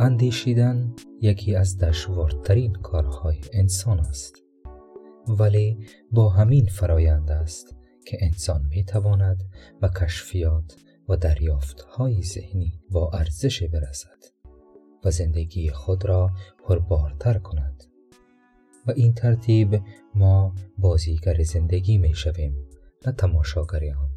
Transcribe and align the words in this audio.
اندیشیدن 0.00 0.94
یکی 1.20 1.56
از 1.56 1.78
دشوارترین 1.78 2.72
کارهای 2.72 3.40
انسان 3.52 4.00
است. 4.00 4.42
ولی 5.28 5.78
با 6.12 6.28
همین 6.28 6.66
فرایند 6.66 7.30
است 7.30 7.76
که 8.06 8.18
انسان 8.20 8.66
می 8.70 8.84
تواند 8.84 9.44
به 9.80 9.88
کشفیات 9.88 10.76
و 11.08 11.16
دریافت 11.16 11.80
های 11.80 12.22
ذهنی 12.22 12.80
با 12.90 13.10
ارزش 13.10 13.62
برسد 13.62 14.18
و 15.04 15.10
زندگی 15.10 15.70
خود 15.70 16.04
را 16.04 16.30
پربارتر 16.64 17.38
کند. 17.38 17.84
و 18.86 18.92
این 18.96 19.14
ترتیب 19.14 19.82
ما 20.14 20.54
بازیگر 20.78 21.42
زندگی 21.42 21.98
می 21.98 22.14
شویم 22.14 22.56
نه 23.06 23.12
تماشاگر 23.12 23.94
آن 23.96 24.09